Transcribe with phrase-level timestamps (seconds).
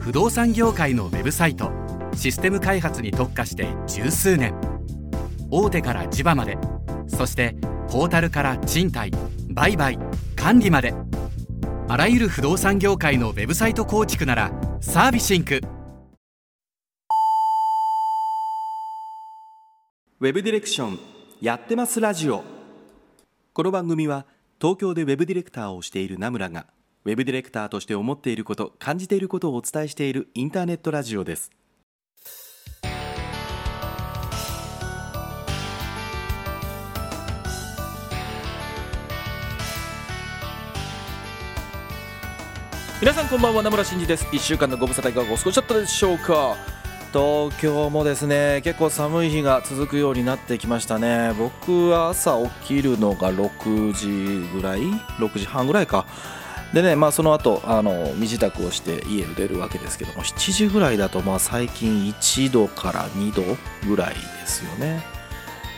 [0.00, 1.70] 不動産業界のウェブサイト
[2.14, 4.54] システム開発に特化して十数年。
[5.50, 6.56] 大手から地場まで
[7.06, 7.54] そして
[7.90, 9.12] ポータルから賃貸
[9.50, 9.98] 売買
[10.36, 10.94] 管理まで。
[11.88, 15.60] あらゆる不動産業界のウェブサイト構築ならサービシンク。
[20.20, 20.98] ウェブディレクション
[21.42, 22.42] やってますラジオ。
[23.52, 24.24] この番組は
[24.60, 26.66] 東京でウェブディレクターをしている名村が
[27.02, 31.50] ウェブディレクターとして思っていること感じていることをお伝えしているインターネットラジオです。
[43.00, 44.26] 皆さんこんばんは名村真司です。
[44.26, 46.58] 1週間のご無沙汰いかがお過ごしだったでしょうか？
[47.14, 51.32] 東京もですね結構寒い日が続くようになってきましたね。
[51.38, 56.06] 僕は朝起きるのが6時ぐらい？6時半ぐらいか。
[56.72, 63.42] でねまあその後あの身支度をして家を出るわけですけども7時ぐらいだとまあ最近1度から2度
[63.88, 65.02] ぐらいですよね。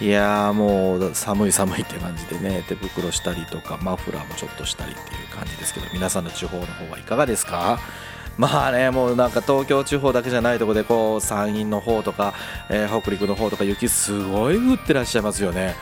[0.01, 7.79] いやーもう寒い寒いって感じでね手袋したりとかマフラーもちょっとしたりっていう感じですけど皆さんの地方の方はいかがですか？
[8.37, 12.35] まあねもうなんか東京地方だけじゃないとこでこう山陰の方とか、
[12.71, 15.75] えー、北陸の方とか雪すごい降ってらっしゃいますよね。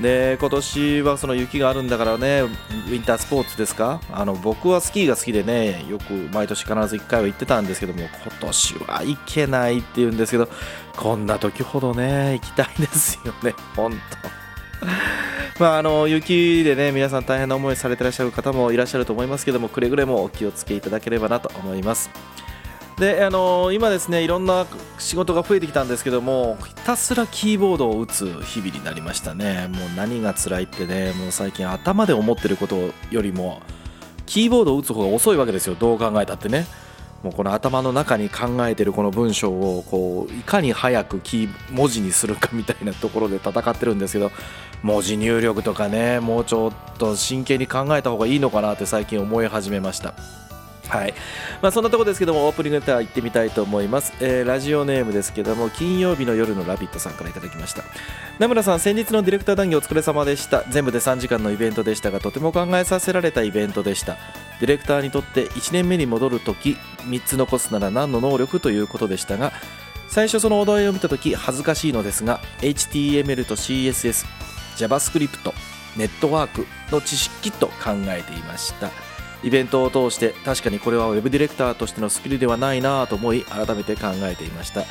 [0.00, 4.00] で今年はその雪があるんだからねウィンタースポーツですか？
[4.12, 8.08] あの僕はスキーが好きでねよく毎年必ず1回は行ってたんですけども今
[8.40, 10.48] 年は行けないって言うんですけど
[10.96, 15.62] こんな時ほどね行きたいですよね本当。
[15.64, 22.10] まあ、あの雪でね皆さん大変な思いされてらっしゃる方もいらっしゃると思いますけどもくれぐれもお気をつけいただければなと思います。
[22.98, 24.66] であの今ですねいろんな
[24.98, 29.68] 仕事が増えてきたんですけどもひたすらキーボードを打つ日々になりましたね。
[29.68, 33.62] もう何が辛いってねもう最近頭で思ってることよりも
[34.26, 35.76] キーボードを打つ方が遅いわけですよ。
[35.76, 36.66] どう考えたってね。
[37.22, 44.30] もうこの頭の中に考えてるこの文章をこういかに早くキ文字にするかみたいなところで戦ってるんですけど
[44.84, 50.14] 文字入力とかねもうちょっと真剣に考えた方がいいのかなって最近思い始めました。
[50.88, 51.14] はい。
[51.60, 57.84] まあ、そんなところですけどもオープニングネタ行ってみたいと思います、えー、ラジオネームですけども金曜日の夜の「ラビット!」さんからいただきました。
[58.38, 60.64] 名村さん先日のディレクター談義お疲れ様でした。
[60.70, 64.16] 全部で3時間のイベントでしたがとても考えさせられたイベントでした。
[64.60, 69.52] ディレクターにとって1年目に戻るとき3つ残すなら何の能力ということでしたが
[70.08, 74.26] 最初そのお題を見たとき恥ずかしいのですが HTML と CSS
[74.76, 75.52] JavaScript
[75.96, 79.07] ネットワークの知識と考えていました。
[79.42, 84.84] イベントを通して確かにこれは Web ディレクターとしてのスキルではないなと思い改めて考えていました。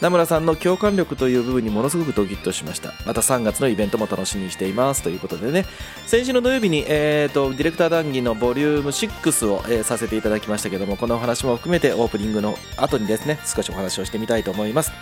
[0.00, 2.92] 名村さんの共感力という部分にものすごくドキッとしました。
[3.06, 5.64] また3月のイベントも楽しみにしていますということでね。
[6.06, 14.92] 先週の土曜日に、えーと、ディレクター談義のボリューム6を、えー、させていただきましたけどもこのお話も含めてオープニングの後にですね少しお話をしてみたいと思います。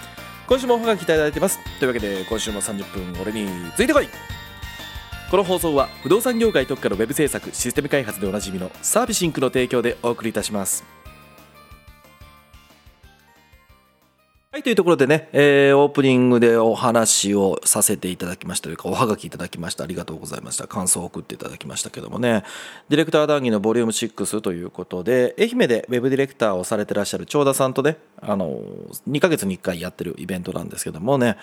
[0.46, 1.58] 今週もおはがきいただいてます。
[1.80, 4.08] というわけで今週も30分俺についてこい。
[5.30, 10.84] この放送は不動産業界特化のウェブ制作システム開発でおなじみのサービシンクの提供でお送りいたします
[14.54, 19.82] はい、というところでね、えー、オープニングでお話をさせていただきましたというか、おはがきいただきました。
[19.82, 20.68] ありがとうございました。
[20.68, 22.44] 感想を送っていただきましたけどもね、
[22.88, 28.60] ディレクター談義のボリューム6ということで、愛媛でウェブディレクターをされてらっしゃる長田さんとね、あの、
[29.10, 31.36] 2ヶ月に1回やってるイベントなんですけどもね、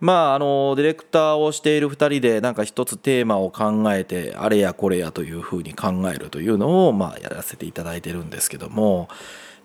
[0.00, 9.08] まあ、あのディレクターをしている2人でなんか一つテーマを考えてあれやこれやというふうに考えるというのをまあやらせていただいてるんですけども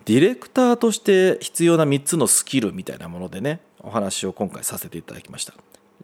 [0.06, 5.53] ディレクターとして必要な3つのスキルみたいなものでねお話を今回させていただきました。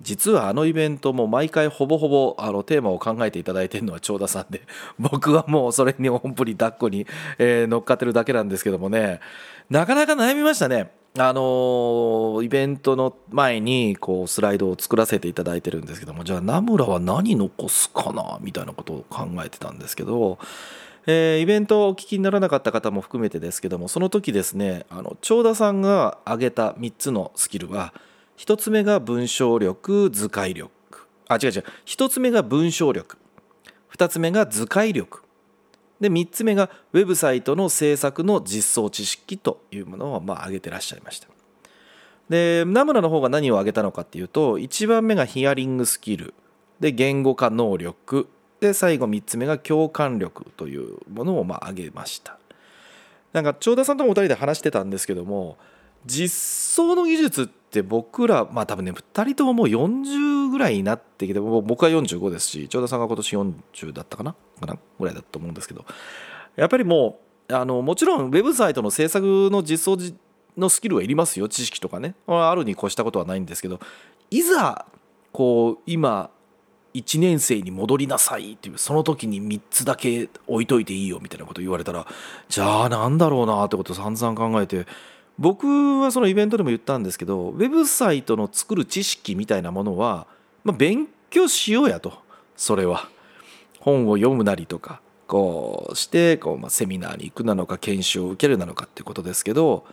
[0.01, 4.61] 実はあのイベントも毎回ほぼほぼあのテーマを考えていただいているのは長田さんで
[4.99, 7.07] 僕はもうそれにおんぷり抱っこに、
[7.39, 9.21] え、乗っかってるだけなんですけどもね
[9.69, 10.91] なかなか悩みましたね。
[11.17, 20.39] あのー、イベントの前にこうスライドを作らせていただいてるんですけどもじゃあナムラは何残すかなみたいなことを考えてたんですけど、
[21.07, 27.93] えー、イベントをお聞きにならなかった方も含めてですけどもその時ですねあの長田さんが挙げた3つのスキルは
[28.37, 30.71] 1つ目が文章力図解力。
[31.27, 31.63] あ違う違う。
[31.85, 33.17] 1つ目が文章力。
[33.95, 35.24] 2つ目が図解力。
[35.99, 41.27] で3つ目がウェブサイトの制作の実装知識というものをまあ挙げてらっしゃいました。
[42.29, 46.33] で名村の方が何を挙げたのかっていうと1番目がヒアリングスキル。
[46.79, 48.27] で言語化能力。
[48.59, 52.37] で最後3つ目が共感力というものをまあ挙げました。
[53.33, 55.57] なんか長田さんとも2人で話してたんですけども
[56.05, 64.33] 実装の技術って僕らまあ多分ね2人とももう40ぐらいになってきて僕は45ですし長田さんが今年40だったかな？
[64.61, 64.77] かな？
[64.97, 65.85] ぐらいだと思うんですけど。
[66.55, 67.19] やっぱりも
[67.49, 70.13] うあのもちろんウェブサイトの制作の実装
[70.55, 71.49] のスキルはいりますよ。
[71.49, 72.15] 知識とかね。
[72.27, 73.81] あるに越したことはないんですけど。
[74.31, 74.85] いざ
[75.33, 76.29] こう今
[76.93, 82.07] 1年生に戻りなさいっていうその時に3つだけ置いといていいよみたいなこと言われたら
[82.47, 84.87] じゃあなんだろうなってことを散々考えて
[85.37, 90.27] 僕はそのイベントでも言ったんですけどウェブサイトの作る知識みたいなものは、
[90.65, 92.11] まあ、勉強しようやと。
[92.57, 93.07] それは。
[93.85, 99.85] 本を読むなりとかこうしてこう、まあ、セミナーに行くなのか研修を受けるなのかっていうことですけど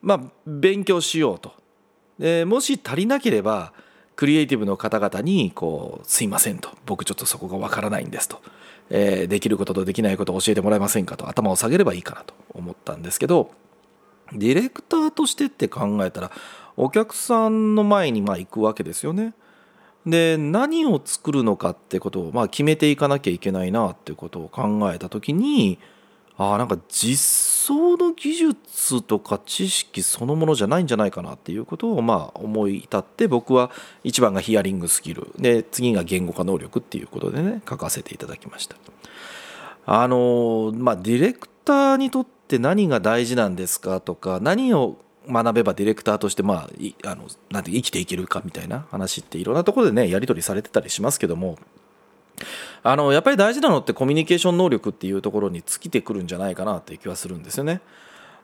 [0.00, 1.52] まあ勉強しようと。
[2.18, 3.74] でもし足りなければ
[4.16, 6.70] クリエイティブの方々にこうすいませんと。
[6.86, 8.40] 僕ちょっとそこがわからないんですと、
[8.88, 11.28] え、できることとできないことを教えてもらえませんかと。
[11.28, 13.50] 頭を下げればいいかなと思ったんですけど
[14.32, 16.30] ディレクターとしてって考えたら
[16.76, 19.34] お客さんの前にまあ行くわけですよね。
[20.06, 25.78] で何を作るのかってことをまあ決めていかなきゃいけないなってことを考えた時に
[26.38, 33.70] あなんか実装の技術とか知識そのものじゃないんじゃないかなっていうことをまあ思い至って僕は
[34.04, 38.76] 一番がヒアリングスキルで次が言語化能力っていうことでね書かせていただきました。
[39.84, 44.96] あのまあディレクターにとって何が大事なんですかとか何を
[45.28, 46.68] 学べばディレクターとしてま
[47.04, 51.58] ああのなんて生きていけるかみたいな話っていろんなところでねやり取りされてたりしますけども
[52.82, 57.80] あのやっぱり大事なのってコミュニケーション能力っていうところに尽きてくるんじゃないかなっていう気はするんですよね。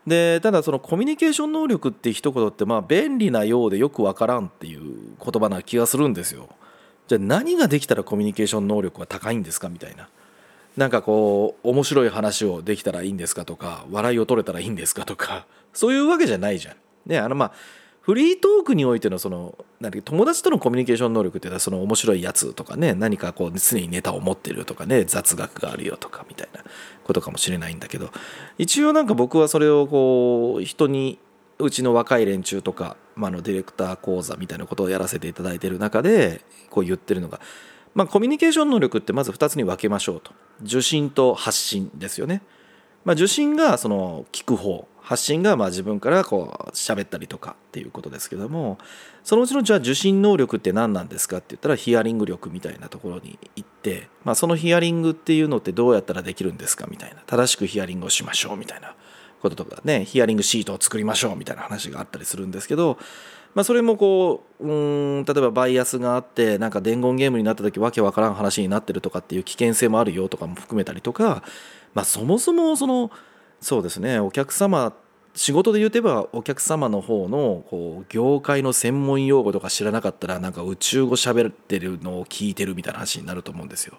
[0.06, 6.49] でただそのコミュニケーション能力って一言ってまあ便利なようでよくわからんっていう言葉な気がするんですよ。
[7.08, 10.08] じゃあ何ができたらコミュニケーション能力が高いんですかみたいな。
[10.76, 16.76] なんかこう面白い話をできたらいいんですかとか笑いを取れたらいいんですかとか そういうわけじゃないじゃん。
[17.06, 17.52] ねあのまあ
[18.00, 26.62] フリートークにおいてのその何友達とのコミュニケーション能力っていうのはその面白いやつとかね何かこう常にネタを持ってるとかね雑学があるよとかみたいな
[27.02, 28.11] ことかもしれないんだけど
[28.58, 31.19] 一応なんか僕はそれをこう人に
[31.58, 37.40] うちの若い連中とか、まあ、のディレクター講座みたいなことをやらせていただいてる中でこう言ってるのが、
[37.96, 40.32] まあ、コミュニケーション能力ってまず2つに分けましょうと。
[40.62, 42.43] 受信と発信ですよね。
[43.06, 44.87] まあ、受信がその聞く方。
[45.00, 48.76] 発信がまあ自分からこう喋ったりとかっていうことですけども。
[49.22, 57.22] そのうちのじゃあ受信能力って何なんですかって言ったらヒアリング力みたいなところに行って、まあ、そのヒアリングっていうのってどうやったらできるんですかみたいな。
[57.26, 58.94] 正しくヒアリングをしましょうみたいな
[59.40, 60.04] こととかね。
[60.04, 62.99] ヒアリングシートを作りましょうみたいな話があったりするんですけど、
[63.56, 71.42] まあ、それもこううん例えばバイアスがあってなんか伝言ゲームになった時わけわからん話になってるとかっていう危険性もあるよとかも含めたりとか、
[71.94, 73.10] まあ、そもそもその
[73.62, 74.92] そうですねお客様
[75.34, 83.96] 仕事で言うてばお客様の方のこう業界の専門用語とか知らなかったらなんか宇宙語喋ってるのを聞いてるみたいな話になると思うんですよ。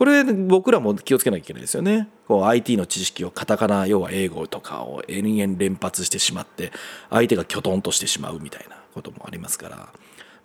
[0.00, 2.08] これ僕らも気をつけなきゃいけないですよね。
[2.26, 6.72] こう IT の知識をカタカナ要は英語とかを延々連発してしまって
[7.10, 9.92] 相手がきょとんとしてしまうみたいなこともありますから、ま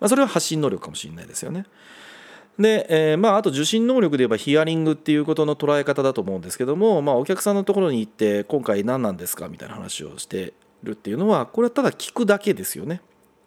[0.02, 1.68] あ、それは発信能力かもしれないですよね。
[2.60, 10.52] で、えー、まあ、あと受信能力で言えばヒアリングっていうことの捉え方だと思うんですけども、まあ、お客さんのところに行って今回何なんですかみたいな話をして
[10.84, 13.00] るっていうのはこれはただ聞くだけですよね。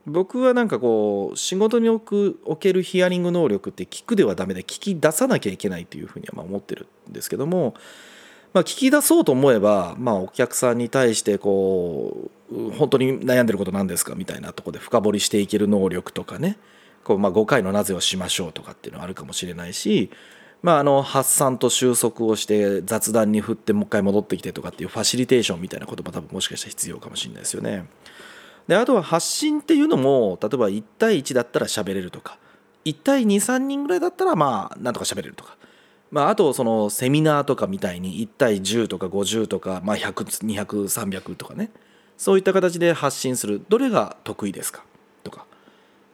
[0.08, 7.74] 僕はなんかこう仕事におくおけるヒアリング能力って聞くではダメで聞き出さなきゃいけないというふうにはま思ってるんですけども、
[8.52, 16.58] まあ、聞き出そうと思えば、まあ、お客さんに対してこう本当に悩んでることなんですかみたいなとこで深掘りしていける能力とかね
[17.04, 20.10] こう、まあ、5回のなぜをしましょうとかっていうのはあるかもしれないし、
[20.62, 27.84] まあ、あの発散と収束をして雑談に振ってもう一回戻ってきてとかっていうファシリテーションみたいなことも多分もしかしたら必要かもしれないですよね。
[28.68, 32.38] であとは発信っていうのも例えば1対1だったら喋れるとか
[32.84, 35.56] 1対23人ぐらいだったらまあなんとか喋れるとか。
[36.10, 41.70] まあ、あとそのセミナーとかみたいに1対10とか50とか、まあ、100200300とかね。
[42.16, 43.62] そういった形で発信する。
[43.68, 44.84] どれが得意ですか？
[45.22, 45.44] とか。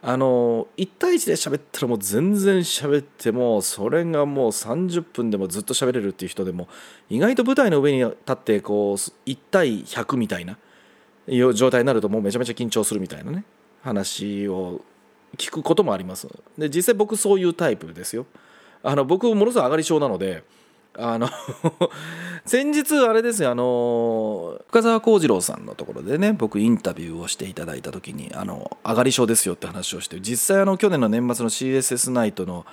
[0.01, 6.67] あの1対1で喋ったらもう全然喋ってもそれがもう30分でもずっと喋れるっていう人でも
[7.09, 10.57] 意外と舞台の上に立ってこう1対100みたいな
[11.27, 13.43] 状態になるともうめちゃめちゃ緊張するみたいなね。
[13.81, 14.81] 話を
[15.37, 16.27] 聞くこともあります。
[16.57, 18.25] で実際僕そういうタイプですよ。
[18.83, 20.43] あの僕ものすごい上がり症なので
[20.97, 21.29] あの
[22.45, 32.65] 先日あれですよあの深澤幸次郎さんのところでね僕インタビューをしていただいた時にあの上がり症ですよって話をして実際あの去年の年末の CSS ナイトの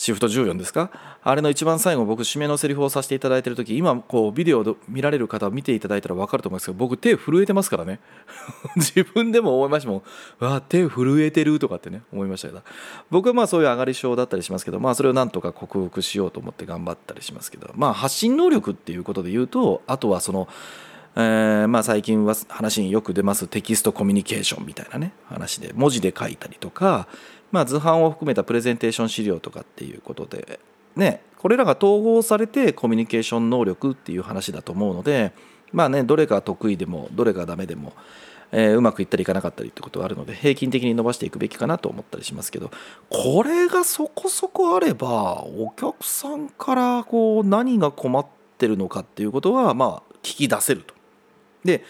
[0.00, 0.90] シフト14ですか？
[1.22, 8.00] あれの一番最後僕締めのセリフをさせていただいてる時今こうビデオを見られる方見ていただいたら分かると思うんですけど僕手震えてますからね。
[8.76, 10.02] 自分でも思いましたもん。
[10.42, 12.62] わ手震えてるとかってね思いましたけど。
[13.10, 17.70] 僕はまあそういう上がり症だったりしますけどまあそれをなんとか克服しようと思って頑張ったりしますけど。
[17.76, 20.48] まあ発信能力っていうことで言うとあとはその
[21.16, 27.08] えー、まあ最近は話によく出ますテキストコミュニケーションみたいなね話で文字で書いたりとか
[27.52, 30.60] まあ、図版を含めたプレゼンテーション資料とかっていうことで、
[30.96, 35.32] ね、これらが統合されてコミュニケーション能力っていう話だと思うので、
[35.72, 37.92] まあね、どれが得意でもどれがダメでも、
[38.52, 42.70] えー、うまくいったりいかなかったりってことがあるので平均的に伸ばしていくべきかなと思ったりしますけど
[43.08, 48.26] これがそこそこあればお客さんからこう何が困っ
[48.58, 50.94] てるのかっていうことはまあ聞き出せると。
[51.64, 51.84] で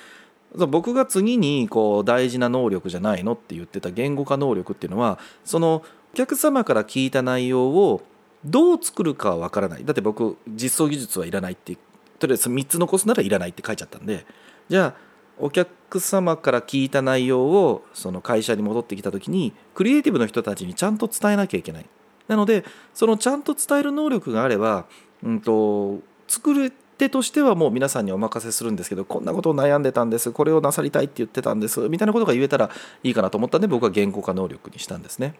[0.54, 8.02] 僕が次にこう大事な能力じゃないのって言ってた言語化能力っていうのはそのお客様から聞いた内容を
[8.44, 9.84] どう作るかは分からない。
[9.84, 11.76] だって僕実装技術はいらないって
[12.18, 14.26] とりあえず3つ残すならいらないって書いちゃったんで。
[14.68, 21.86] じゃあお客様から聞いた内容をその会社に戻ってきた時にクリエイティブの人たちにちゃんと伝えなきゃいけない。
[22.28, 22.64] なので
[22.94, 24.86] そのちゃんと伝える能力があれば、
[25.22, 32.70] うんと、作る手としてはもう皆さんにお任せするんですけどこんなことを悩んでたんですこれをなさりたいって言ってたんですみたいなことが言えたら
[33.02, 35.34] いいかなと思ったんで僕は言語化能力にしたんですね。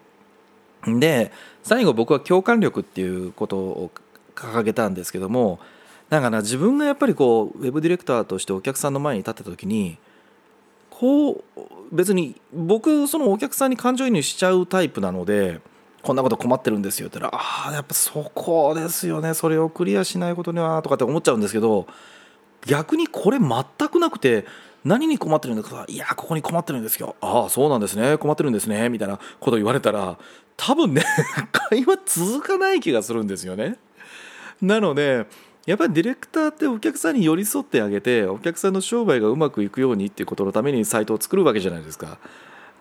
[0.85, 3.91] で最後僕は共感力っていうことを
[4.33, 5.59] 掲げたんですけども
[6.09, 9.99] だから自分がやっぱりこうウェブディレクターとしてお客さんの前に立ってた時に
[10.89, 11.43] こう
[11.91, 15.61] 別に僕そのお客さんに感情移入しちゃうタイプなので
[16.01, 19.33] こんなこと困ってるんですよって言ったらああやっぱそこですよね。
[19.33, 21.87] それをクリアしないことにはとかって思っちゃうんですけど
[22.65, 24.45] 逆にこれ全くなくて
[24.83, 27.15] 何に困ってるんですかいやここに困ってるんですよ。
[27.21, 28.17] ああそうなんですね。
[28.17, 28.89] 困ってるんですね。
[28.89, 30.17] みたいなこと言われたら
[30.57, 31.03] 多分ね
[31.51, 33.77] 会話続かない気がするんですよね。
[34.61, 35.27] なので
[35.67, 42.17] やっぱりディレクターってお客さんに寄り添ってあげてお客さんの商売がうまくいくようにっていうことのためにサイトを作るわけじゃないですか。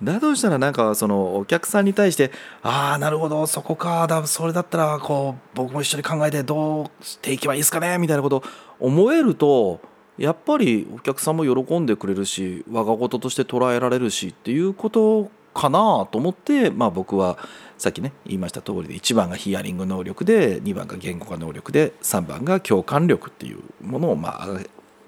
[0.03, 2.31] だとしたらなんかそのお客さんに対して
[2.63, 8.43] ああなるほどそこかだそれだったらこう僕も一緒に考えてどうしていけばいいですかねみたいなこと
[8.79, 9.81] 思えると
[10.17, 17.39] やっぱりお客さんも喜んでくれるし我が事として捉えられるしっていうことかなと思って、まあ、僕は
[17.77, 24.47] さっきね言いました通りで1番がヒアリング能力で2番が言語化能力で3番が共感力っていうものをまあ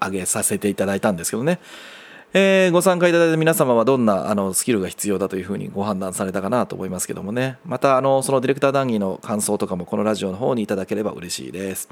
[0.06, 1.60] 上げさせていただいたんですけどね。
[2.34, 7.58] えー、ご参加いただいた皆様はどんなあのスキルが必要だというふうにご判断されたかなと思いますけどもね。
[7.66, 11.90] またあのそのディレクター談義の感想とかもこのラジオの方にいただければ嬉しいです。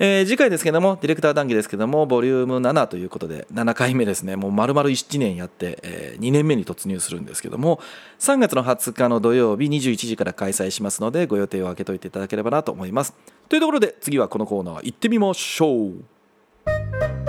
[0.00, 4.34] えー、次回ですけどもディレクター談義ですけどもボリューム7ということで7回目ですね。
[4.34, 7.78] もう丸々1年やって、えー、2年目に突入するんですけども
[8.18, 13.14] 3月の20日の土曜日21時から開催しますのでご予定を空けといていただければなと思います。
[13.48, 17.21] というところで次はこのコーナー行ってみましょう。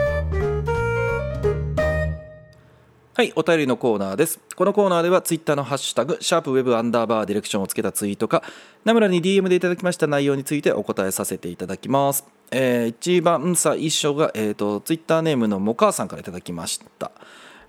[3.16, 4.40] はい、お便りのコーナーです。
[4.56, 8.42] このコーナーではツイッターのハッシュタグ、シャープウェブアンダーバーディレクションをつけたツイートか、
[8.86, 12.26] 名村に DM でいただきました内容についてお答えさせていただきます。
[12.50, 17.12] えー、一番最初が、えーと、ツイッターネームのモカーさんからいただきました。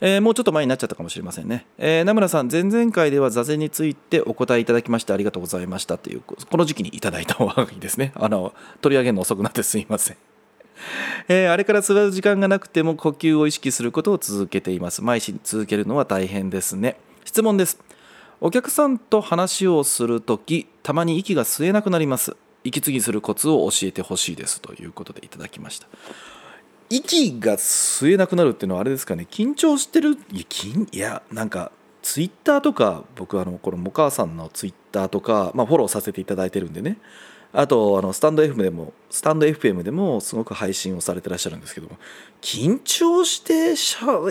[0.00, 1.66] えー、もうちょっと前になっちゃったかもしれませんね。
[1.76, 8.12] えー、名村さん、前々回では座禅についてお答えいただきましてありがとうございましたという、この時期にいただいたおはがきですね。
[8.14, 10.16] あの、取り上げるの遅くなってすいません。
[11.28, 15.02] えー、あれから座る時間がなくても呼吸を意識することを続けています。
[15.02, 16.96] 毎日続けるのは大変ですね。
[17.24, 17.78] 質問です。
[18.40, 22.36] お客さんと話をするときたまに息が吸えなくなります。
[22.64, 24.60] 息継ぎするコツを教えてほしいです。
[24.60, 25.88] ということでいただきました。
[26.90, 29.26] 息が吸えなくなるっていうのはあれですかね。
[29.30, 30.18] 緊張してる？
[30.32, 30.44] いや
[30.92, 36.98] いやなんかツイッターとか僕あのこのモカさんのツイッターとか、まあ、フォローさせていただいてるんでね。
[37.56, 41.96] あとあのスタンド FM でもスタンド FM でもすごく配信をされてらっしゃるんですけども
[42.42, 43.74] 緊張して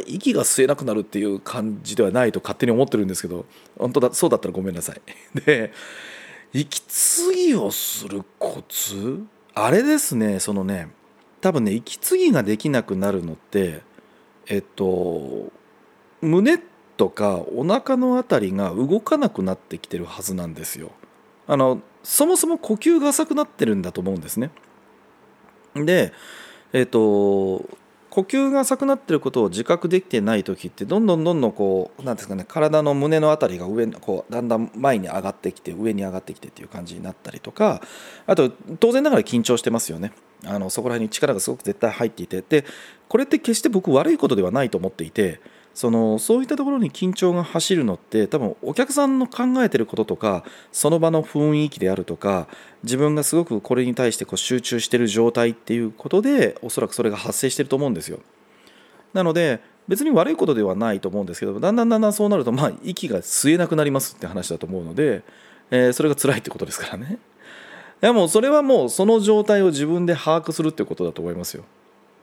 [0.06, 3.46] 息が吸えなくなるっていう感じではないと勝手に思ってるんですけど
[3.80, 5.02] 本当だそうだったらごめんなさい。
[5.46, 5.72] で
[6.52, 9.24] 息継ぎをするコツ？
[9.56, 10.90] あれですねそのね
[11.40, 13.84] 多分ね息継ぎができなくなるのって
[14.48, 15.50] えっと
[16.22, 16.60] 胸
[16.98, 20.92] とかお腹の辺りが動かなくなってきてるはずなんですよ。
[21.48, 24.52] あのそもそも呼吸が浅くなってるんだと思うんですね。
[25.76, 26.14] で、
[26.74, 27.78] えっ、ー、と
[28.14, 37.82] 呼吸が浅くなってることを自覚できてない時ってどんどんどんどんこうなんですかね体の胸の辺りが上こうだんだん前に上がってきて上に上がってきてっていう感じになったりとか
[38.28, 40.12] あと当然ながら緊張してますよね
[40.46, 42.66] あのそこら辺に力がすごく絶対入っていてで
[43.08, 45.42] これって決して僕悪いことではないと思っていて
[45.74, 52.48] そのそういったところに緊張が走るのって多分お客さんの考えてることとかその場の雰囲気であるとか
[52.84, 58.20] 自分がすごくこれに対してこう集中してる状態っていうことでおそらくそれが発生してると思うんですよ。
[59.14, 65.24] なので別に悪いことではないと思うんですけどだんだんだんだんそうなるとまあ息が吸えなくなりますって話だと思うので、
[65.72, 67.18] えー、それが辛いってことですからね。
[68.02, 71.64] いやもうそれはもうその状態を自分で把握するってことだと思いますよ。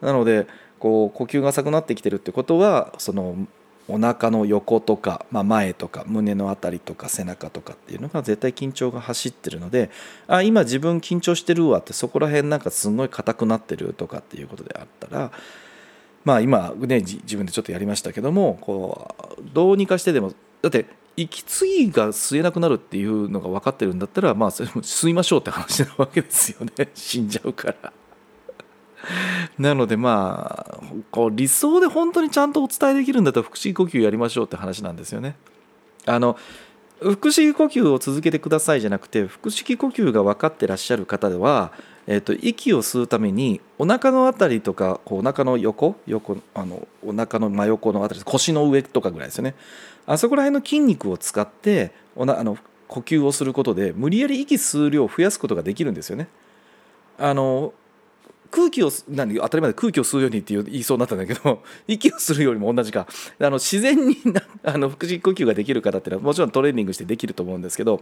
[0.01, 0.47] なので
[0.81, 3.35] こう呼吸が浅くなってきてるってことはその
[3.87, 9.91] お腹の横とか、まあ、前とか胸の辺りとか背中とかっていうのが絶対緊張が走ってるので
[10.27, 15.31] あ今自分緊張してるわってそこら辺なんかすごい硬くなってるとかっていうことであったら
[16.23, 20.33] まあ今ね自分でちょっとやりましたけどもこうどうにかしてでも
[20.63, 20.85] だって
[21.15, 27.93] 息継ぎが吸えなくなるっていうのが分かってるんだったらまあそれも吸いましょうって話なわけですよね死んじゃうから。
[29.59, 35.35] なのでまあこう理想で本当にちゃんとお伝えできるんだったら腹式呼吸やりましょうって話なんですよね。
[36.05, 36.37] あの
[37.01, 41.71] 腹式呼吸を続けてくださいじゃなくて腹式呼吸が分かってらっしゃる方では、
[42.05, 49.55] えーと、息を吸うためにお腹の辺りとかこうお腹の横横あのお腹の真横の辺り腰の上とかぐらいですよね
[50.05, 52.55] あそこら辺の筋肉を使っておなあの
[52.87, 56.27] 呼吸をすることで無理やり息吸う量を増やすことができるんですよね。
[57.17, 57.73] あの
[58.51, 63.07] 空気を何当たり前で空気を吸うようにって言いそうになったんだけど 息をするよりも同じか。
[63.39, 64.17] あの自然に
[64.63, 68.01] あの腹式呼吸ができる方っていうのはもちろんトレーニングしてできると思うんですけど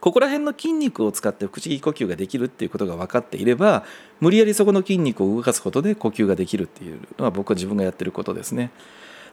[0.00, 3.84] ここら辺の筋肉を使って腹式呼吸ができるっていうことが分かっていれば
[4.20, 8.70] 無理やりそこの筋肉を動かすことで呼吸ができるっていうのは僕は自分がやってることですね。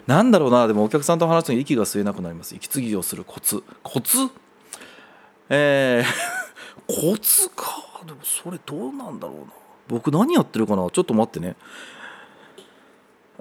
[0.08, 2.56] なんだろうなでもお客さんと話すと息が吸えなくなります。
[2.56, 3.64] 息継ぎをするコツ。
[3.84, 4.30] コツ？
[5.50, 6.06] えー、
[7.12, 7.86] コツか。
[8.06, 9.65] でもそれどうなんだろうな。
[9.88, 10.90] 僕何やってるかな？
[10.90, 11.56] ちょっと待ってね。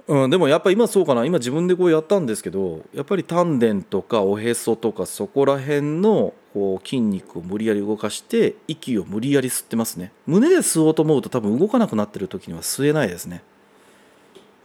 [0.07, 1.25] うん、でもやっぱ今そうかな。
[1.25, 10.11] 今自分でこうやったんですけどやっぱり丹田とかおへそとかそこら辺のこう筋肉を無理やり動かして息を無理やり吸ってますね。
[10.27, 13.41] 胸で吸おうと思うと多分動かなくなってる時には吸えないですね。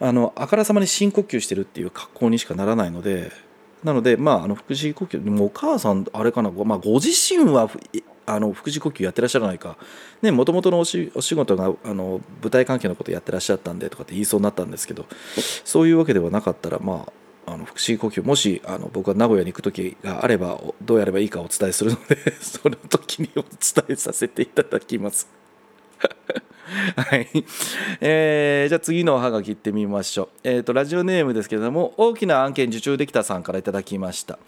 [0.01, 3.33] あのあからさまに深呼吸してるっていう格好にしかならないので。
[3.83, 7.71] なのでまああの腹式呼吸でもお母さんあれかな、まあ、ご自身は
[8.35, 9.77] あの腹式呼吸やってらっしゃらないか。
[10.23, 15.07] もともとのお仕事があの舞台関係のことやってらっしゃったんでとかって言いそうになったんですけど
[15.65, 17.07] そういうわけではなかったらま
[17.47, 23.51] ああの腹式呼吸もしあの僕が名古屋に行く時があればどうやればいいかお伝えするので その時にお伝
[23.89, 25.29] えさせていただきます。
[26.97, 27.29] はい、
[28.01, 34.39] えー、じゃあ次のおはがきいってみましょう、えーと、ラジオネームですけれども大きな案件受注できたさんからいただきました。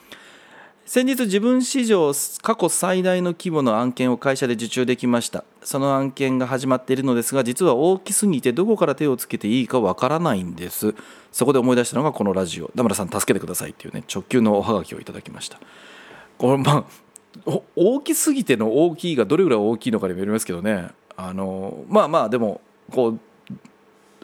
[0.85, 5.45] 先日自分史上過去最大の規模の案件を会社で受注できました。
[5.63, 10.95] その案件が始まっているのですが実は大きすぎてどこから手をつけていいかわからないんです。
[11.31, 12.71] そこで思い出したのがこのラジオ。
[12.77, 15.61] 田村さん助けてくださいっていうね直球のおはがきをいただきました。
[16.37, 16.85] これま
[17.47, 20.89] あ大きすぎての大きいがどれぐらい大きいのかにもよりますけどね。
[21.17, 23.21] あのまあまあでもこう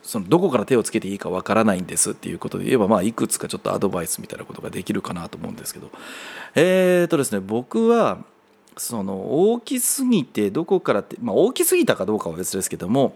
[0.02, 5.90] そのどこから手をつけていいかわからないんですっていうことで言えば、まあ、いくつかちょっとアドバイスみたいなことができるかなと思うんですけど
[6.54, 8.24] えーとですね僕は
[8.76, 13.14] その大きすぎてどこからまあ、大きすぎたかどうかは別ですけども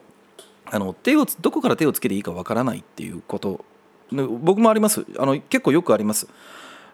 [0.65, 3.65] あの手をどこから手をつけていいかわからないっていうこと
[4.11, 6.29] 僕もありますあの結構よくあります。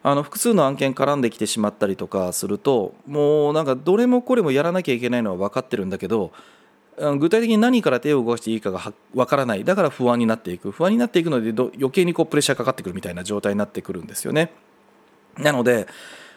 [0.02, 6.30] あの複数の案件絡んできてしまったりとかするともうなんかどれもこれもやらなきゃいけないのは分かってるんだけど
[7.18, 9.64] 具体的に何から手を動かしていいかが分からない。
[9.64, 10.70] だから不安になっていく。
[10.72, 14.52] 不安になっていくので余計にこうプレッシャーかかってくるみたいな状態になってくるんですよね。
[15.38, 15.86] なので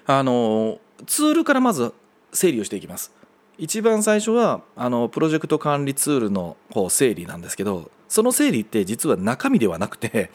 [0.05, 1.93] あのツールからまず
[2.31, 3.11] 整理をしていきます。
[3.57, 10.31] 一番最初はあのプロジェクト管理ツールのこう整理なんですけどその整理って実は中身ではなくて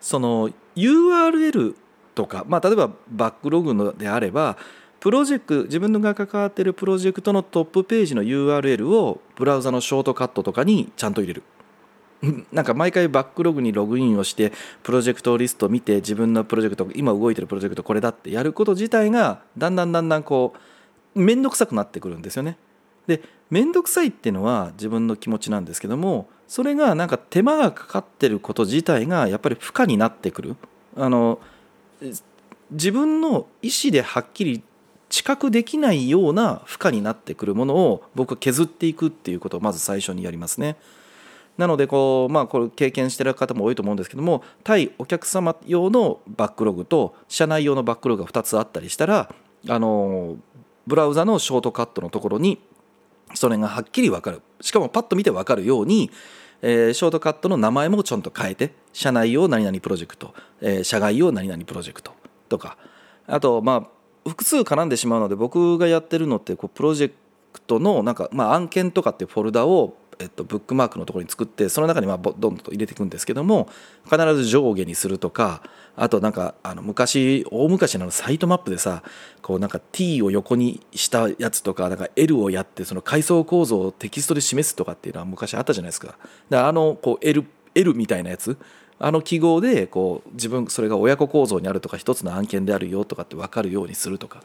[0.00, 1.74] その URL
[2.14, 4.56] とか、まあ、例えばバックログのであれば
[5.02, 11.42] プロジェクト自分が関わっているプロジェクトのトップページの URL をブラウザのショートカットとかにちゃんと入れる。
[12.52, 14.52] なんか毎回バックログにログインをして
[14.84, 20.54] プロジェクトリストを見て自分のプロジェクト今動いてるプロジェクトこれだってやること自体がだんだんだんだんこ
[21.16, 22.56] う面倒くさくなってくるんですよね。
[23.08, 30.54] で面倒くさいっていうのは自分の気持ちなんですけどもそれがなんか手間がかかってること自体がやっぱり負荷になってくる。
[30.96, 31.40] あの
[32.70, 34.62] 自分の意思ではっきり
[35.12, 40.76] 知覚できないような負荷になってくるものを僕は削っていくっていうことをまず最初にやりますね。
[41.58, 49.34] なのでこう、まあ、これ経験してる方も多いと思うんですけども対お客様用のバックログと社内用のバックログが2つあったりしたら
[49.68, 50.36] あの
[50.86, 52.58] ブラウザのショートカットのところに
[53.34, 56.10] それがはっきり分かるしかもパッと見て分かるように
[56.62, 62.12] えーショートカットの名前もちょんと変えて社内用何々プロジェクト、えー社外用何々プロジェクト
[62.48, 62.78] とか
[63.26, 67.12] あとまあ複数絡んでしまうので僕がやってるのってこうプロジェ
[67.52, 73.68] クトのなんか、まあ、案件とかっていうフォルダをえっと、ブックマークのところに作ってその中にまあどんどんと入れていくんですけども
[74.04, 75.62] 必ず上下にするとか
[75.96, 79.02] あとなんかあの昔大昔のサイトマップでさ
[79.42, 86.16] こうなんか T を横にしたやつとかなんか L をやってその階層構造をテキストで示すとかっていうのは昔あったじゃないですか。
[86.48, 88.56] だかあのこう L, L みたいなやつ
[89.04, 94.44] あの記号でこう自分それが親子構造にあるとか一つの案件であるよとかって分かるようにするとか、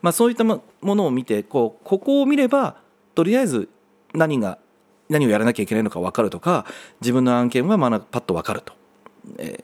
[0.00, 2.76] まあ、そういったものを見てこうここを見れば
[3.14, 3.68] とりあえず
[4.14, 4.58] 何が
[5.10, 6.64] 何をやらなきゃいけないのか分かるとか
[7.02, 8.72] 自分の案件はまあパッと分かると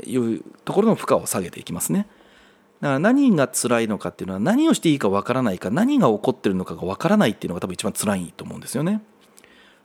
[0.05, 2.07] いうところの負荷を下げていきますね。
[2.83, 9.01] だから何が辛いのかっていうのは何をしていいか分からないか何が起こってるのかが分からないっていうのが多分一番辛いと思うんですよね。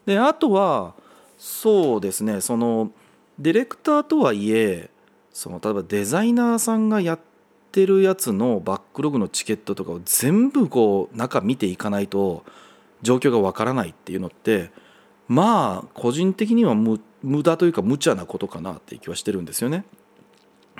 [0.05, 0.93] であとは
[1.37, 2.91] そうですねその
[3.39, 4.89] ディレクターとはいえ
[5.33, 7.19] その例えばデザイナーさんがやっ
[7.71, 12.43] てるやつのバックログのチケットとかを全部こう中見ていかないと
[13.01, 14.71] 状況が分からないっていうのって
[15.27, 16.99] まあ個人的には無
[17.43, 19.85] 駄というか無茶なことかなって気はしてるんですよね。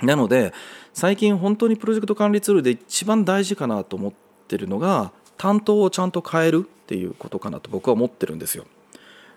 [0.02, 0.52] なので
[0.92, 4.12] 最近本当にプロジェクト管理ツールで一番大事かなと思っ
[4.48, 8.66] てるのが担当をちゃんと変えるっていうことかなと僕は思ってるんですよ。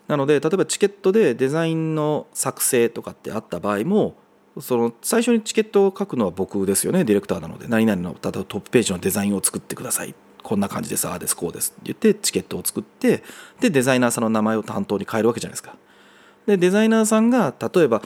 [0.07, 4.15] なので例えばチケットでデザインの作成とかってあった場合も
[4.59, 13.23] その最初にチケットを書くのは僕ですよねディレクターなので何々の例えばトップページのデザインを作ってくださいこんな感じですああですこうですって言ってチケットを作って
[13.59, 15.75] でデザイナーさんの名前を担当に変えるわけじゃないですか。
[16.45, 18.03] でデザイナーさんが例えば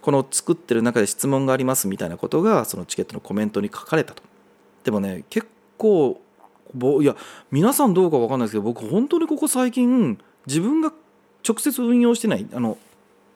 [0.00, 4.22] この作ってる中で質問がありますみたいなことがそのチケットのコメントに書かれたと。
[4.82, 5.46] でもね結
[5.78, 6.20] 構
[7.00, 7.16] いや
[7.52, 10.92] 皆さんどうか分かんないですけど僕本当にここ最近自分が
[11.46, 12.78] 直接運用してないあの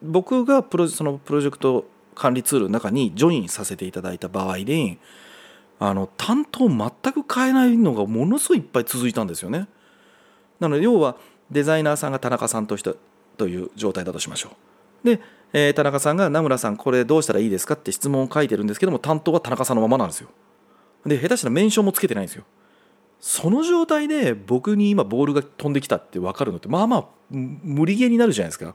[0.03, 4.99] 僕がプロそのプロジェクト管理ツールの中にジョインさせていただいた場合で
[5.79, 9.69] あの担当全く変えないのがものすごいいっぱい続いたんですよね。
[10.59, 11.17] なので要は
[11.51, 12.95] デザイナーさんが田中さんとして
[13.37, 14.51] という状態だとしましょ
[15.03, 15.07] う。
[15.07, 15.21] で、
[15.53, 17.75] えー田中さんが名村さんこれどうしたらいいですか？
[17.75, 20.29] って質問を書いてるんですけども担当は田中さんのままなんですよ。
[21.07, 22.45] で下手したらメンションもつけてないんですよ。
[23.19, 28.75] その状態で僕に今ボールが飛んできたって分かるのってまあまあ無理ゲーになるじゃないですか。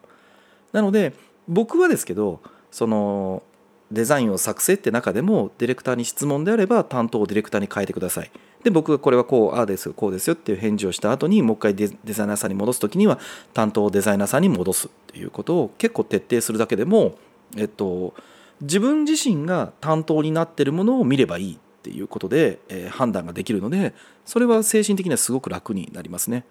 [0.71, 1.13] なので
[1.47, 2.41] 僕はですけど
[2.71, 3.43] その
[3.91, 8.31] デザインを作成って中でもディレクターに質問であれば担当をディレクターに変えてください。
[8.63, 13.19] で僕がこれはこうああですこうですよっていう返事をした後にもう一回デザイナーさんに戻す時には
[13.53, 17.15] 担当をデザイナーさんに戻すっていうことを結構徹底するだけでも、
[17.55, 18.15] えっと、
[18.61, 23.93] 自分自身が担当になってるものを見ればいいっていうことで、えー判断ができるので
[24.25, 26.43] それは精神的にはすごく楽になりますね。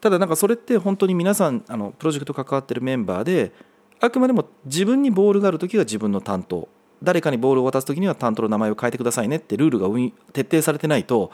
[0.00, 3.52] ただなんかそれって本当に皆さんあのプロジェクト関わってるメンバーで
[4.00, 6.68] あくまでも自分にボールがある時は自分の担当
[7.02, 9.88] 誰かにボールを渡す時には担当の名前を変えてくださいねってルールが
[10.32, 11.30] 徹底されてないと,、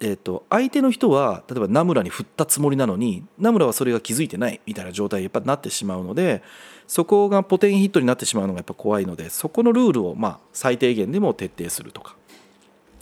[0.00, 6.42] えー、と相手の人は例えば名村に振ったつもりなのに名村はそれが気づいてないみたいな状態にやっぱなってしまうので
[6.86, 12.15] そこがポテンヒットになってしまうのがやっぱ怖いのでそこのルールをまあ最低限でも徹底するとか。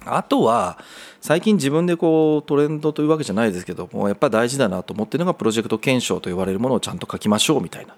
[0.06, 0.78] あとは
[1.20, 7.96] 最近自分でこうトレンドというわけじゃないですけどもやっぱ大事だなと思ってるのがプロジェクト検証と言われるものをちゃんと書きましょうみたいな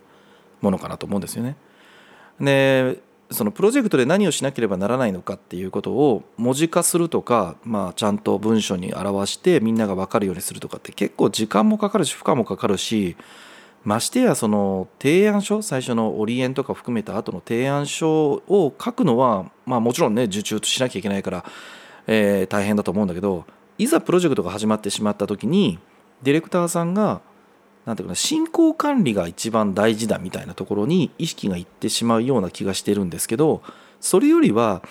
[0.61, 1.57] ものかなと思うんですよね。
[2.41, 13.17] でそのプロジェクトで何をしなければならないのかっていうことを文字化するとか、まあ、ちゃんと文章に表してみんなが分かるようにするとかって結構時間もかかるし負荷もかかるし
[13.83, 21.45] ましてやその提案書最初のオリエンとか含めた後の提案書を書くのは、まあ、もちろんね受注しなきゃいけないから、
[22.07, 23.45] えー大変だと思うんだけど
[23.79, 25.79] いざプロジェクトが始まってしまった時に
[26.23, 27.21] ディレクターさんが
[27.85, 33.63] なんていうかな進行管理が一番大事だみたいなところに意識がいってしまうような気がしてるんですけど
[34.01, 34.83] それよりは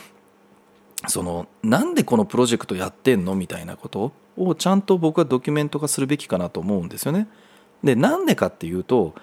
[1.08, 7.28] そのなんでこのプロジェクトやってんのみたいなことをちゃんと僕はドキュメント化するべきかなと思うんですよね。
[7.84, 9.13] でなんでかっていうと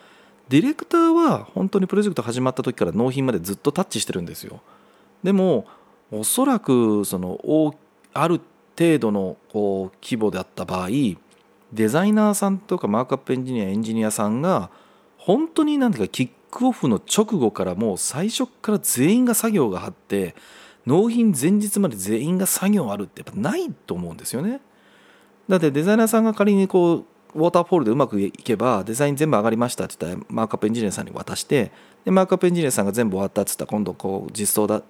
[0.49, 4.61] ディレクターは本当にプロジェクト始まった時から納品までずっとタッチしてるんですよ。
[5.23, 5.67] でも
[6.11, 7.75] おそらくその大
[8.14, 8.40] ある
[8.79, 10.88] 程度のこう規模であった場合
[11.72, 14.70] デザイナーさんとかマークアップエンジニアエンジニアさんが
[15.16, 20.35] 本当に何ていうかキックオフの直後からもう最初から全員が作業があって
[20.87, 24.61] 納品前日まで全員が作業あるってやっぱないと思うんですよね。
[25.48, 31.72] だってデザイナーさんが仮にこうウォーターフォールでうまくいけばデザイン全部上がりましたって言ったらマークアップエンジニアさんに渡して
[32.05, 34.83] でマークアップエンジニアさんが全部終わったって言ったら今度こう実装だ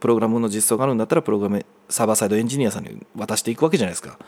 [0.00, 4.18] プログラムの実装があるんだったらプログラムサーバーサイドエンジニアさんに渡していくわけじゃないですか。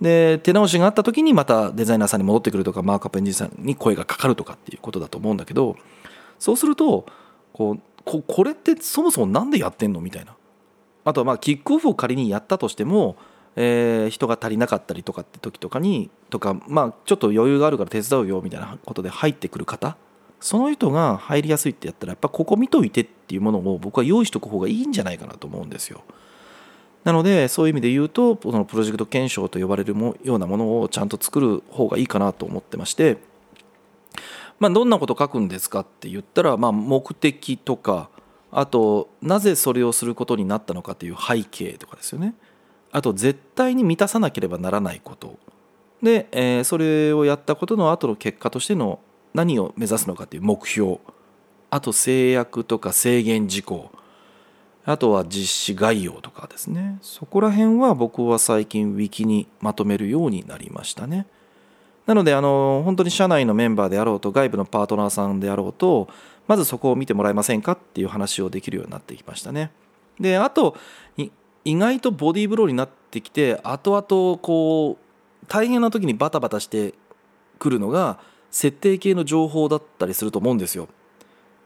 [0.00, 5.76] で手直しがあった時にまたデザイナーさんに戻ってくるとかマークアップエンジニアさんに声がかかるとかっていうことだと思うんだけど
[6.38, 7.06] そうすると
[7.54, 10.00] こうこれってそもそも何でやってんの？
[10.00, 10.36] みたいな
[11.04, 13.16] あとはまあキックオフを仮にやったとしても、
[13.56, 19.96] えー、人が足りなかったりとかって時とかにとかまあちょっと余裕があるから手伝うよみたいなことで入ってくる方
[20.40, 26.02] その人が入りやすいってやったらやっぱここ見といてっていうものを僕は用意しとく方がいいんじゃないかなと思うんですよ。
[27.04, 33.18] なのでそういう意味で言うとそのプロジェクト検証と呼ばれるもようなものをちゃんと作る方がいいかなと思ってまして、
[34.58, 38.10] まあ、どんなこと書くんですかって言ったら、まあ、目的とか
[38.50, 42.34] あとなぜそれをすることになったのかという背景とかですよね
[42.90, 45.38] あと絶対に満たさなければならないこと
[46.02, 48.98] で、えー、それをやったことの後の結果としての
[49.34, 50.98] 何を目指すのかという目標。
[51.70, 53.90] あと制約とか制限事項。
[54.84, 56.98] あとは実施概要とかですね。
[57.02, 61.26] そこら辺は僕は最近ウィキにまとめるようになりましたね。
[62.06, 66.08] なのであの本当に社内のメンバーであろうと外部のパートナーさんであろうと
[66.46, 69.72] まずそこを見てもらえませんかっていう話をできるようになってきましたね。
[70.20, 70.76] であと
[71.64, 76.94] 意外とボディーブローになってきて後々こう大変な時にバタバタして
[77.58, 78.20] くるのが
[78.56, 80.88] 設定系の情報だったりすると思うんですよ。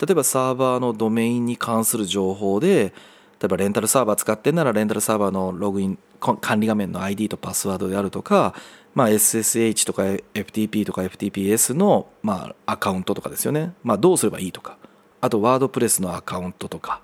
[0.01, 2.93] 例えばサーバーのドメインに関する情報で
[3.39, 8.55] 例えばレンタルサーバー使ってんならレンタルサーバーのログイン管理画面の ID とパスワードであるとか、
[8.95, 14.77] まあ、SSH とか FTP とか FTPS の、まあ、アカウントとかですよね、まあ、どうすればいいとか。
[15.21, 17.03] あとワードプレスのアカウントとか、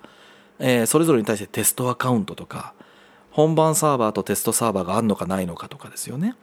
[0.58, 2.74] えー、それぞれに対してテストアカウントとか。
[3.30, 6.34] 本番サーバーとテストサーバーがあるのかないのかとかですよね。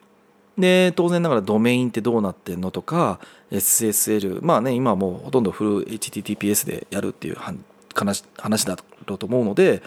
[0.57, 3.19] で当然ながらドメインってどうなってんのとか
[3.51, 7.37] SSL まあね今はもうほとんどフル HTTPS でやるっていう
[7.95, 9.81] 話話だろうと思うので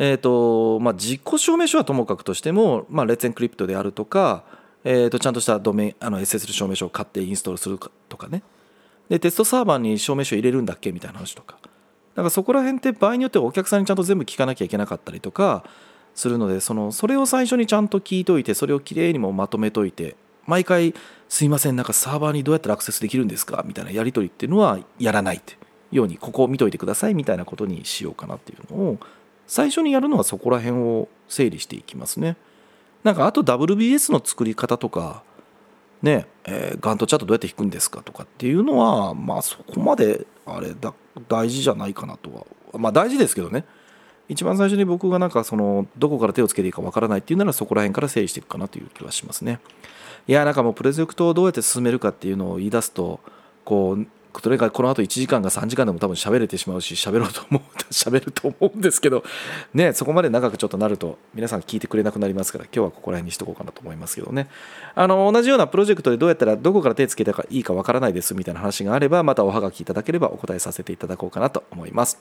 [0.00, 4.44] えーとまあ、実行証明書はともかくとしても、まあ、レッツエンクリプトであるとか、
[4.84, 8.42] えー、とちゃんとしたドメインあの SSL 証明書を買ってインストールするとかね。
[9.08, 11.56] でテストサーバーに証明書入れるんだっけみたいな話とか。
[12.14, 15.64] だかそこら辺って場合によってはお客さんにちゃんと全部聞かなきゃいけなかったりとか
[16.18, 20.92] するのでそのそれを最初にちゃんと聞いといてそれをきれいにもまとめといて毎回
[21.28, 25.56] すいませんなんかサーバーにどうやったらアクセスできるんですかみたいなやり取りっていうのはやらないって
[25.92, 28.98] ようにここを見といてくださいみたいなことにしようかなっていうのを
[29.46, 32.36] 最初にやるのはそこら辺を整理していきますね。
[33.04, 35.22] なんかあと WBS の作り方とか
[36.02, 40.94] ねえー、ガントチャットどうやって引くんですかとかっていうのはまあそこまであれだ
[41.28, 43.64] 大事じゃないかなとはまあ大事ですけどね。
[44.28, 49.60] 一番最初に僕がなんかそのどこから手をつけていいかわからないっていうならそこら辺から整理していくかなという気はしますね。
[50.26, 53.20] いやなんかもうプロジェクトをどうやって進めるかっていうのを言い出すと
[53.64, 54.06] こう
[54.40, 59.24] それがこの後1時間か3時間でも多分喋れてしまうし喋ろうと思う 喋ると思うんですけど
[59.74, 64.48] ねそこまで長くちょっとなると皆さん聞いてくれなくなりますから今日はここら辺にしとこうかなと思いますけどね。
[64.94, 72.18] あの同じようなプロジェクトでどうやったらどこから手つけたらいいかわからないですみたいな話があればまたおはがきいただければお答えさせていただこうかなと思います。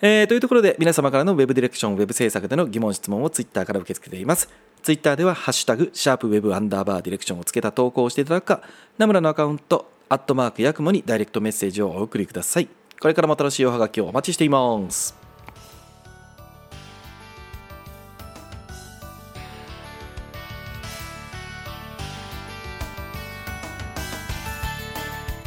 [0.00, 4.48] えー、というところで皆様からのウェブディレクション、ウェブ制作での疑問、質問をツイッターから受け付けています。
[4.82, 8.62] ツイッターでは、ハッシュタグ、シャープウェブアンダーバーディレクションをつけた投稿をしていただくか、
[8.98, 12.68] ナムラのアカウント、アットマークやくもにダイレクトメッセージをお送りください。
[13.00, 15.23] これからも新しいおはがきをお待ちしています。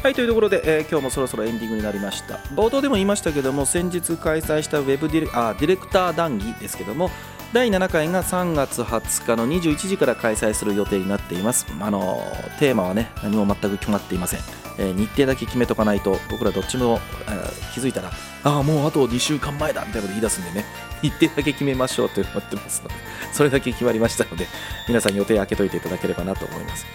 [0.08, 2.36] はいというところで、えー、今日もそろそろエンディングになりました。
[2.56, 7.12] 冒頭でも言いましたけども先日開催したウェブディレあディレクター談義ですけども
[7.52, 11.68] 第7回が3月20日の21時から開催する予定になっています。
[11.82, 12.22] あの
[12.58, 14.40] テーマはね何も全く決まっていません、
[14.78, 18.10] えー、日程だけ決めとかないと僕らどっちも、えー、気づいたら
[18.46, 20.66] ああもうあと2週間前だみたいなこと言い出すんでね。
[21.02, 22.96] 日程だけ決めましょうと思ってますので
[23.34, 24.48] それだけ決まりましたので
[24.88, 26.86] 皆さん予定開けといていただければなと思います。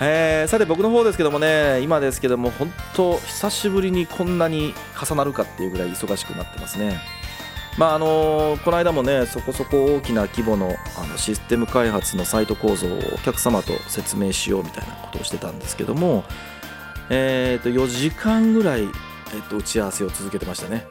[0.00, 7.00] えー、さて僕の方ですけどもね今ですけども本当久しぶりにこんなに重なるかっていうぐらい忙しくなってますね。
[7.76, 16.24] まああのー、この間もねそこそこ大きな規模のあのシステム開発のサイト構造をお客様と説明しようみたいなことをしてたんですけども、
[17.08, 20.86] えー、と4時間ぐらい、えー、と打ち合わせを続けてましたね。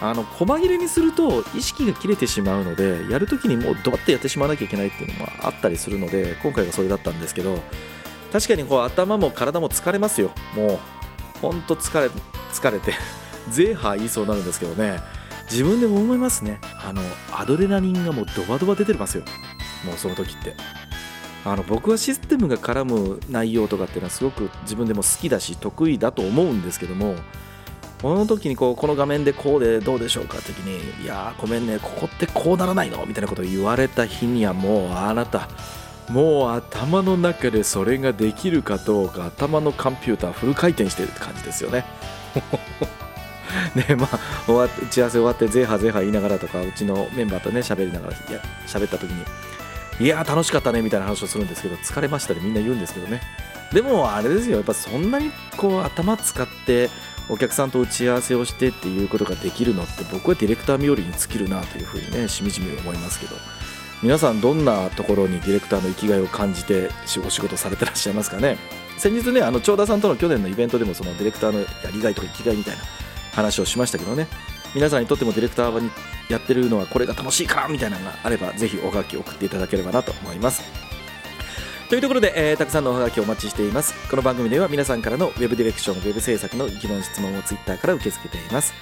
[0.00, 7.60] あの細切れにすると意識が切れてしまうのでやるときにもうドバッとやってしまわなきゃいけないっていうのもあったりするので今回がそれだったんですけど
[8.32, 10.30] 確かにこう頭も体も疲れますよ。
[10.56, 10.78] もう
[11.40, 12.10] ほんと疲れ
[12.52, 12.94] 疲れて
[13.50, 15.00] ゼーハー言いそうになるんですけどね。
[15.50, 16.60] 自分でも思いますね。
[16.82, 19.24] あのアドレナリンがもうドバドバ出てますよ。
[19.84, 20.54] もうその時って。
[21.44, 27.16] あの僕はシステムが絡む内容とかっていうのはすごく自分でも好きだし得意だと思うんですけども
[28.00, 33.04] この時にこうこの画面でこうでどうでしょうかって時にいやーごめんねここってこうならないの？
[33.06, 35.48] みたいなことを言われた日にはもうあなた
[36.12, 41.86] もう頭の中でそれができるかどうか頭のコンピューターフル回転してるって感じですよね。
[43.74, 49.24] ねまあ終わ打ち合わせ終わってゼーハゼーハ言いながらとかうちのメンバーとね喋りながらいや喋った時に
[50.00, 53.22] いや楽しかったねみたいな話をするんですけど疲れましたでみんな言うんですけどね。
[53.72, 56.90] でもあれですよやっぱそんなにこう頭使って
[57.30, 63.36] お客さんと打ち合わせをしてっていうことができるのって僕はディレクター冥利に尽きるなというふうにねしみじみ思いますけど。
[64.02, 66.90] 皆さんどんなところにディレクターの生きがいを感じて
[67.24, 68.58] お仕事されてらっしゃいますかね？
[68.98, 72.82] 先日ねあの長田さんとの去年のイベントでもそのディレクターのやりがいとか生きがいみたいな
[73.32, 74.26] 話をしましたけどね。
[74.74, 75.90] 皆さんにとってもディレクターに
[76.28, 80.62] やってるのはこれが楽しいかみたいなのがあればぜひおはがき送っていただければなと思います。
[81.88, 83.94] というところで、えー、たくさんのおはがきをお待ちしています。
[84.10, 88.72] この番組では皆さんからのウェブディレクションウェブ制作の疑問質問をツイッターから受け付けています。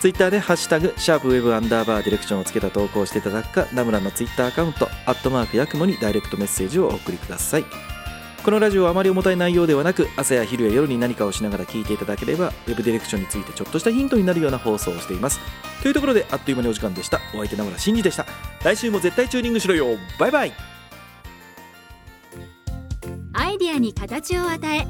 [0.00, 7.64] ツイッターで「ハッシュタグシャープウェブアンダーバーディレクション」をつけた投稿していただくかナムラのツイッターアカウントアットマークヤクモにダイレクトメッセージをお送りください。
[8.44, 15.40] このラジオはあまり重たい内容ではなく朝や昼や夜に何かをしながら聞いていただければウェブディレクションについてちょっとしたヒントになるような放送をしています。
[15.82, 17.20] というところであっという間にお時間でした。
[17.34, 18.24] お相手名村真司でした。
[18.62, 19.86] 来週も絶対チューニングしろよ。
[20.18, 20.52] バイバイ。
[23.34, 24.86] アイディアに形を与え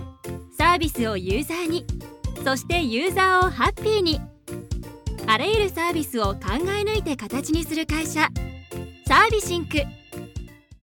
[0.57, 1.87] サービスをユーザーに
[2.45, 4.21] そしてユーザーをハッピーに。
[5.31, 8.29] あらゆるサービスを考え抜いて形にする会社。
[9.07, 9.83] サービシンク。